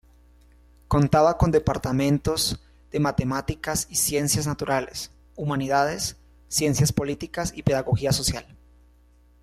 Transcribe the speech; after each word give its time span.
Contaba 0.87 1.37
con 1.37 1.51
departamentos 1.51 2.59
de 2.89 2.99
Matemáticas 2.99 3.85
y 3.87 3.97
Ciencias 3.97 4.47
Naturales, 4.47 5.11
Humanidades, 5.35 6.17
Ciencias 6.47 6.91
Políticas 6.91 7.53
y 7.55 7.61
Pedagogía 7.61 8.11
Social. 8.11 8.57